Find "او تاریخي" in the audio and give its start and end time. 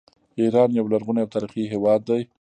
1.23-1.63